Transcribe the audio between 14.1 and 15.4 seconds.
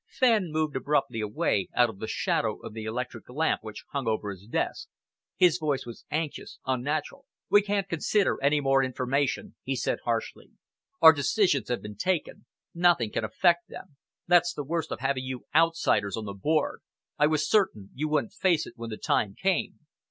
That's the worst of having